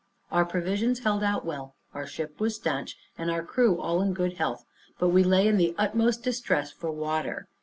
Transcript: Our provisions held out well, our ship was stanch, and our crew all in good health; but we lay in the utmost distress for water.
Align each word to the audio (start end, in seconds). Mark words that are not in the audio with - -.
Our 0.31 0.45
provisions 0.45 1.01
held 1.03 1.21
out 1.21 1.45
well, 1.45 1.75
our 1.93 2.07
ship 2.07 2.39
was 2.39 2.55
stanch, 2.55 2.97
and 3.19 3.29
our 3.29 3.43
crew 3.43 3.79
all 3.79 4.01
in 4.01 4.13
good 4.15 4.33
health; 4.33 4.65
but 4.97 5.09
we 5.09 5.23
lay 5.23 5.47
in 5.47 5.57
the 5.57 5.75
utmost 5.77 6.23
distress 6.23 6.71
for 6.71 6.89
water. 6.89 7.47